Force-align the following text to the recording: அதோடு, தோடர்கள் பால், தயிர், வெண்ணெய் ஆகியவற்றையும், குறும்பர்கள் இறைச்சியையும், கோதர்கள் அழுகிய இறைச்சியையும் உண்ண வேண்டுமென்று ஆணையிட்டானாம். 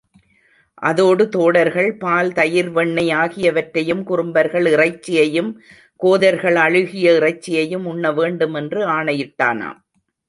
அதோடு, 0.81 1.29
தோடர்கள் 1.29 1.97
பால், 1.97 2.31
தயிர், 2.33 2.69
வெண்ணெய் 2.69 3.11
ஆகியவற்றையும், 3.11 4.03
குறும்பர்கள் 4.03 4.65
இறைச்சியையும், 4.65 5.51
கோதர்கள் 5.95 6.55
அழுகிய 6.55 7.13
இறைச்சியையும் 7.19 7.85
உண்ண 7.85 8.11
வேண்டுமென்று 8.11 8.81
ஆணையிட்டானாம். 8.87 9.79